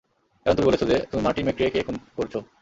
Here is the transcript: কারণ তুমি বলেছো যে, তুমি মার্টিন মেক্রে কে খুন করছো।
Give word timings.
কারণ 0.45 0.55
তুমি 0.55 0.67
বলেছো 0.67 0.85
যে, 0.85 0.97
তুমি 1.11 1.21
মার্টিন 1.23 1.45
মেক্রে 1.45 1.69
কে 1.69 1.79
খুন 1.83 1.95
করছো। 2.15 2.39